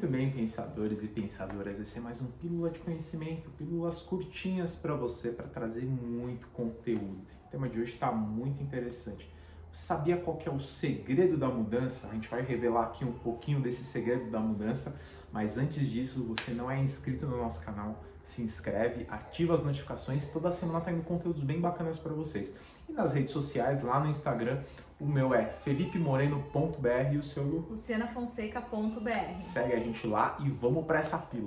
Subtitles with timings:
[0.00, 1.78] Muito bem, pensadores e pensadoras.
[1.78, 7.20] Esse é mais um Pílula de Conhecimento, pílulas curtinhas para você, para trazer muito conteúdo.
[7.46, 9.30] O tema de hoje está muito interessante.
[9.70, 12.08] Você sabia qual é o segredo da mudança?
[12.08, 14.98] A gente vai revelar aqui um pouquinho desse segredo da mudança,
[15.30, 20.28] mas antes disso, você não é inscrito no nosso canal, se inscreve, ativa as notificações,
[20.28, 22.56] toda semana tá indo conteúdos bem bacanas para vocês.
[22.88, 24.62] E nas redes sociais, lá no Instagram,
[25.00, 27.66] o meu é felipemoreno.br e o seu Lu?
[27.70, 29.38] lucianafonseca.br.
[29.38, 31.46] Segue a gente lá e vamos para essa pílula.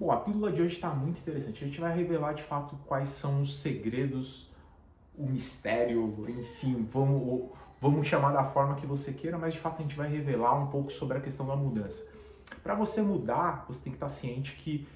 [0.00, 1.62] Bom, a pílula de hoje está muito interessante.
[1.62, 4.50] A gente vai revelar de fato quais são os segredos,
[5.14, 9.82] o mistério, enfim, vamos vamos chamar da forma que você queira, mas de fato a
[9.82, 12.10] gente vai revelar um pouco sobre a questão da mudança.
[12.62, 14.86] Para você mudar, você tem que estar ciente que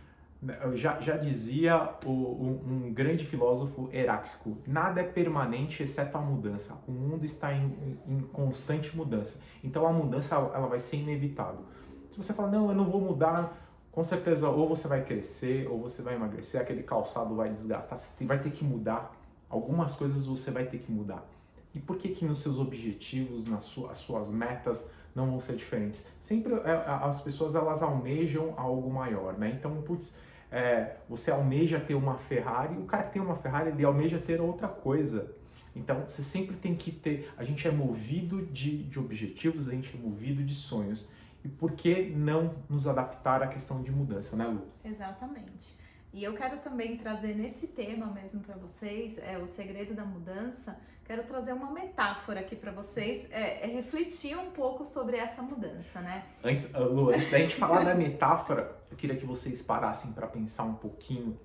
[0.42, 6.20] né, já, já dizia o, um, um, grande filósofo Heráclito, nada é permanente exceto a
[6.20, 6.82] mudança.
[6.88, 9.42] O mundo está em, em, constante mudança.
[9.62, 11.64] Então a mudança ela vai ser inevitável.
[12.10, 13.56] Se você fala, não, eu não vou mudar,
[13.92, 18.24] com certeza ou você vai crescer ou você vai emagrecer, aquele calçado vai desgastar, você
[18.24, 19.14] vai ter que mudar.
[19.48, 21.28] Algumas coisas você vai ter que mudar.
[21.74, 26.10] E por que que nos seus objetivos, nas suas, suas metas não vão ser diferentes?
[26.20, 29.52] Sempre é, as pessoas elas almejam algo maior, né?
[29.56, 30.16] Então, putz,
[30.50, 34.40] é, você almeja ter uma Ferrari, o cara que tem uma Ferrari ele almeja ter
[34.40, 35.34] outra coisa.
[35.74, 37.32] Então, você sempre tem que ter.
[37.36, 41.08] A gente é movido de, de objetivos, a gente é movido de sonhos.
[41.44, 44.62] E por que não nos adaptar à questão de mudança, né, Lu?
[44.84, 45.78] Exatamente.
[46.12, 50.76] E eu quero também trazer nesse tema mesmo para vocês, é o segredo da mudança.
[51.04, 56.00] Quero trazer uma metáfora aqui para vocês, é, é, refletir um pouco sobre essa mudança,
[56.00, 56.24] né?
[56.42, 60.26] Antes, ah, Lu, antes da gente falar da metáfora, eu queria que vocês parassem para
[60.26, 61.38] pensar um pouquinho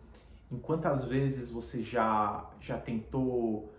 [0.51, 3.71] em quantas vezes você já já tentou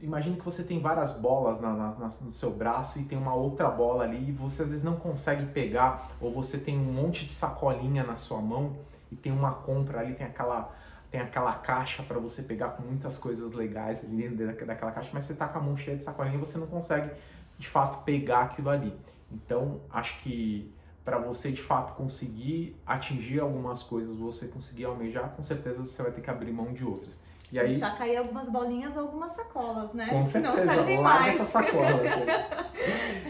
[0.00, 3.70] imagine que você tem várias bolas na, na, no seu braço e tem uma outra
[3.70, 7.32] bola ali e você às vezes não consegue pegar, ou você tem um monte de
[7.32, 8.76] sacolinha na sua mão
[9.12, 10.74] e tem uma compra ali, tem aquela
[11.10, 15.26] tem aquela caixa para você pegar com muitas coisas legais ali dentro daquela caixa, mas
[15.26, 17.10] você tá com a mão cheia de sacolinha e você não consegue
[17.58, 18.96] de fato pegar aquilo ali.
[19.30, 20.72] Então, acho que
[21.04, 26.12] para você de fato conseguir atingir algumas coisas, você conseguir almejar, com certeza você vai
[26.12, 27.20] ter que abrir mão de outras.
[27.52, 30.06] E aí, Deixar cair algumas bolinhas ou algumas sacolas, né?
[30.08, 31.34] Com certeza, não servem mais.
[31.34, 32.10] essas sacolas.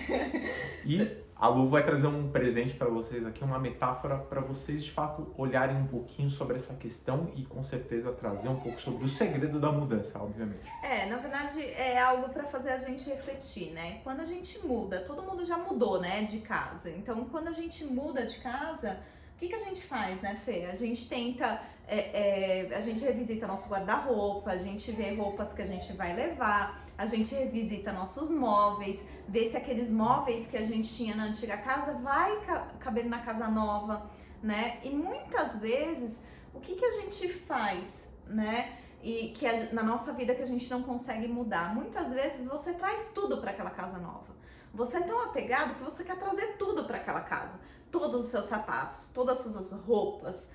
[0.87, 4.93] e a Lu vai trazer um presente para vocês aqui, uma metáfora para vocês de
[4.93, 9.09] fato olharem um pouquinho sobre essa questão e com certeza trazer um pouco sobre o
[9.09, 10.63] segredo da mudança, obviamente.
[10.85, 13.99] É, na verdade é algo para fazer a gente refletir, né?
[14.05, 16.89] Quando a gente muda, todo mundo já mudou, né, de casa.
[16.91, 19.01] Então, quando a gente muda de casa,
[19.35, 20.67] o que, que a gente faz, né, Fê?
[20.67, 21.61] A gente tenta,
[21.95, 26.15] é, é, a gente revisita nosso guarda-roupa, a gente vê roupas que a gente vai
[26.15, 31.25] levar, a gente revisita nossos móveis, vê se aqueles móveis que a gente tinha na
[31.25, 32.41] antiga casa vai
[32.81, 34.11] caber na casa nova,
[34.43, 34.79] né?
[34.83, 36.23] E muitas vezes,
[36.55, 38.79] o que, que a gente faz, né?
[39.03, 41.75] E que a, na nossa vida que a gente não consegue mudar.
[41.75, 44.33] Muitas vezes você traz tudo para aquela casa nova.
[44.73, 47.61] Você é tão apegado que você quer trazer tudo para aquela casa.
[47.91, 50.49] Todos os seus sapatos, todas as suas roupas,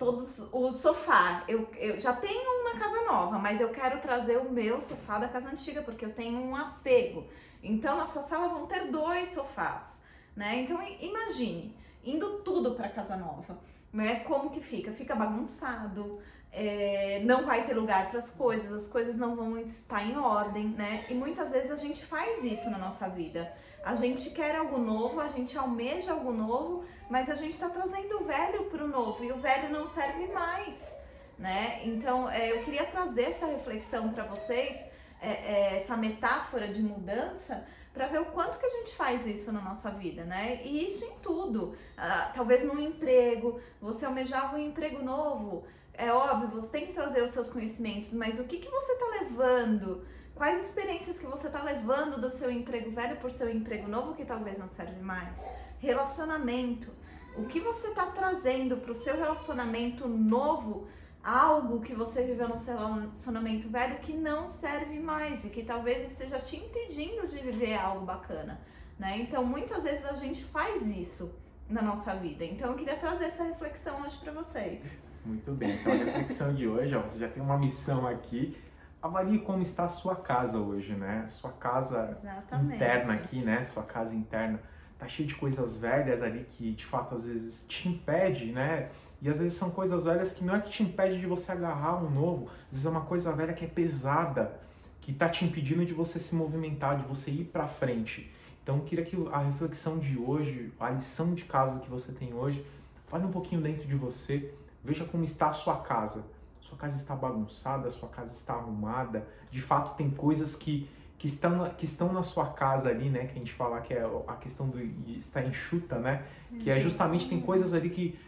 [0.00, 1.44] todos o sofá.
[1.46, 5.28] Eu, eu já tenho uma casa nova, mas eu quero trazer o meu sofá da
[5.28, 7.28] casa antiga porque eu tenho um apego.
[7.62, 10.00] Então na sua sala vão ter dois sofás,
[10.34, 10.62] né?
[10.62, 13.60] Então imagine indo tudo para casa nova,
[13.92, 14.20] né?
[14.20, 14.90] Como que fica?
[14.90, 16.18] Fica bagunçado.
[16.52, 20.68] É, não vai ter lugar para as coisas, as coisas não vão estar em ordem,
[20.68, 21.04] né?
[21.08, 23.52] E muitas vezes a gente faz isso na nossa vida.
[23.84, 28.20] A gente quer algo novo, a gente almeja algo novo, mas a gente está trazendo
[28.20, 30.98] o velho para o novo e o velho não serve mais,
[31.38, 31.80] né?
[31.84, 34.84] Então é, eu queria trazer essa reflexão para vocês,
[35.22, 39.50] é, é, essa metáfora de mudança, para ver o quanto que a gente faz isso
[39.52, 40.60] na nossa vida, né?
[40.64, 41.74] E isso em tudo.
[41.96, 45.64] Ah, talvez no emprego, você almejava um emprego novo.
[46.00, 49.06] É óbvio, você tem que trazer os seus conhecimentos, mas o que, que você está
[49.20, 50.02] levando?
[50.34, 54.24] Quais experiências que você está levando do seu emprego velho por seu emprego novo que
[54.24, 55.46] talvez não serve mais?
[55.78, 56.90] Relacionamento.
[57.36, 60.88] O que você está trazendo para o seu relacionamento novo,
[61.22, 66.10] algo que você viveu no seu relacionamento velho que não serve mais e que talvez
[66.10, 68.58] esteja te impedindo de viver algo bacana,
[68.98, 69.18] né?
[69.18, 71.30] Então, muitas vezes a gente faz isso
[71.68, 72.42] na nossa vida.
[72.42, 75.09] Então, eu queria trazer essa reflexão hoje para vocês.
[75.24, 75.70] Muito bem.
[75.72, 78.56] Então, a reflexão de hoje, ó, você já tem uma missão aqui.
[79.02, 81.26] Avalie como está a sua casa hoje, né?
[81.28, 82.76] Sua casa Exatamente.
[82.76, 83.64] interna aqui, né?
[83.64, 84.60] Sua casa interna
[84.98, 88.90] tá cheio de coisas velhas ali que de fato às vezes te impede, né?
[89.22, 91.96] E às vezes são coisas velhas que não é que te impede de você agarrar
[91.96, 94.60] um novo, às vezes é uma coisa velha que é pesada,
[95.00, 98.30] que tá te impedindo de você se movimentar, de você ir para frente.
[98.62, 102.34] Então eu queria que a reflexão de hoje, a lição de casa que você tem
[102.34, 102.64] hoje,
[103.10, 104.52] olhe um pouquinho dentro de você,
[104.82, 106.24] veja como está a sua casa.
[106.60, 109.26] Sua casa está bagunçada, sua casa está arrumada.
[109.50, 110.88] De fato, tem coisas que,
[111.18, 113.26] que, estão, que estão na sua casa ali, né?
[113.26, 114.78] Que a gente fala que é a questão do
[115.08, 116.24] estar enxuta, né?
[116.60, 118.18] Que é justamente tem coisas ali que,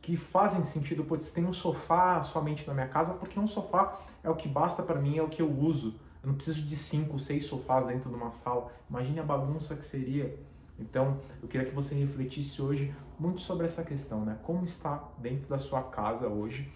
[0.00, 1.04] que fazem sentido.
[1.04, 4.82] Putz, tem um sofá somente na minha casa, porque um sofá é o que basta
[4.82, 5.94] para mim, é o que eu uso.
[6.22, 8.72] Eu não preciso de cinco, seis sofás dentro de uma sala.
[8.88, 10.34] Imagine a bagunça que seria.
[10.78, 14.38] Então, eu queria que você refletisse hoje muito sobre essa questão, né?
[14.42, 16.72] Como está dentro da sua casa hoje,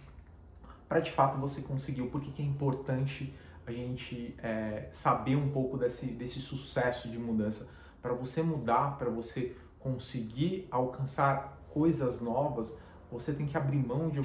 [0.89, 2.03] para de fato você conseguir.
[2.09, 3.35] Por que é importante
[3.67, 7.69] a gente é, saber um pouco desse, desse sucesso de mudança?
[8.00, 12.79] Para você mudar, para você conseguir alcançar coisas novas,
[13.11, 14.23] você tem que abrir mão de.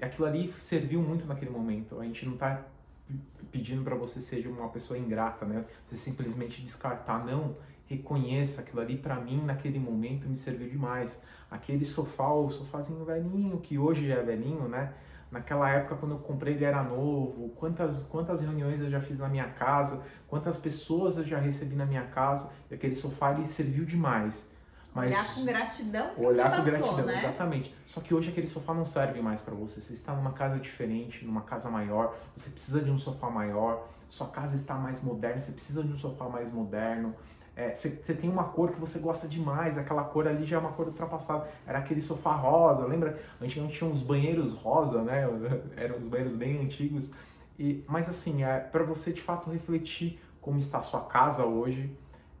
[0.00, 1.98] Aquilo ali serviu muito naquele momento.
[1.98, 2.64] A gente não está
[3.50, 5.64] pedindo para você seja uma pessoa ingrata, né?
[5.86, 11.22] Você simplesmente descartar, não, reconheça aquilo ali para mim naquele momento me serviu demais.
[11.50, 14.92] Aquele sofá, o sofazinho velhinho que hoje é velhinho, né?
[15.30, 17.50] Naquela época quando eu comprei ele era novo.
[17.50, 21.86] Quantas quantas reuniões eu já fiz na minha casa, quantas pessoas eu já recebi na
[21.86, 24.54] minha casa, e aquele sofá ele serviu demais.
[24.96, 27.18] Mas olhar com gratidão olhar com passou, gratidão, né?
[27.18, 27.74] exatamente.
[27.84, 29.78] Só que hoje aquele sofá não serve mais para você.
[29.78, 34.28] Você está numa casa diferente, numa casa maior, você precisa de um sofá maior, sua
[34.28, 37.14] casa está mais moderna, você precisa de um sofá mais moderno.
[37.56, 40.60] É, você, você, tem uma cor que você gosta demais, aquela cor ali já é
[40.60, 41.48] uma cor ultrapassada.
[41.66, 43.18] Era aquele sofá rosa, lembra?
[43.40, 45.24] Antigamente tinha uns banheiros rosa, né?
[45.74, 47.12] Eram os banheiros bem antigos.
[47.58, 51.90] E, mas assim, é para você de fato refletir como está a sua casa hoje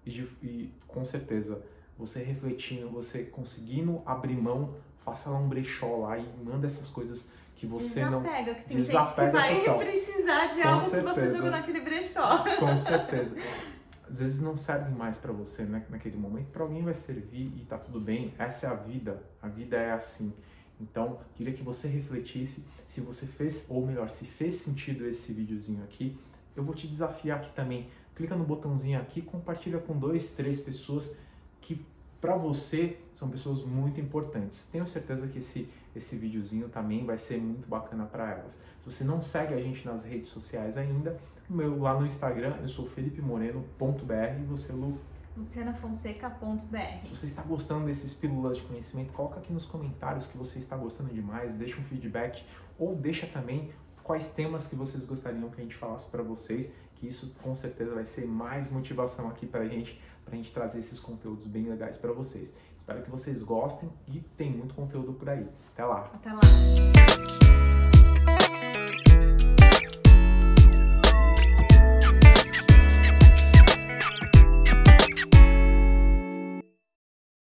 [0.04, 0.10] e,
[0.42, 1.64] e com certeza
[1.98, 7.32] você refletindo, você conseguindo abrir mão, faça lá um brechó lá e manda essas coisas
[7.54, 9.78] que você desapega, não que tem desapega gente que vai total.
[9.78, 11.14] precisar de Com algo certeza.
[11.14, 12.44] que você jogou naquele brechó.
[12.58, 13.36] Com certeza.
[14.08, 17.64] Às vezes não serve mais para você né, naquele momento, para alguém vai servir e
[17.64, 18.32] tá tudo bem.
[18.38, 19.22] Essa é a vida.
[19.42, 20.32] A vida é assim.
[20.80, 25.82] Então, queria que você refletisse se você fez, ou melhor, se fez sentido esse videozinho
[25.84, 26.18] aqui.
[26.54, 27.88] Eu vou te desafiar aqui também.
[28.14, 31.18] Clica no botãozinho aqui, compartilha com dois, três pessoas
[31.60, 31.84] que
[32.20, 34.68] para você são pessoas muito importantes.
[34.68, 38.54] Tenho certeza que esse, esse videozinho também vai ser muito bacana para elas.
[38.54, 42.68] Se você não segue a gente nas redes sociais ainda, meu, lá no Instagram eu
[42.68, 44.98] sou felipemoreno.br e você, Lu?
[45.36, 47.02] lucianafonseca.br.
[47.02, 50.76] Se você está gostando desses pílulas de conhecimento, coloca aqui nos comentários que você está
[50.76, 52.42] gostando demais, deixa um feedback
[52.78, 53.70] ou deixa também
[54.02, 57.94] quais temas que vocês gostariam que a gente falasse para vocês, que isso com certeza
[57.94, 61.68] vai ser mais motivação aqui para a gente para a gente trazer esses conteúdos bem
[61.68, 62.56] legais para vocês.
[62.76, 65.48] Espero que vocês gostem e tem muito conteúdo por aí.
[65.72, 66.10] Até lá!
[66.12, 66.40] Até lá!